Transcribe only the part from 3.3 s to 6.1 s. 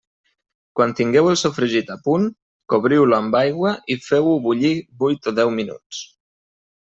aigua i feu-ho bullir vuit o deu minuts.